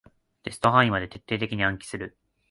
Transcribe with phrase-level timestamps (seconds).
[0.41, 2.17] テスト範囲まで徹底的に暗記する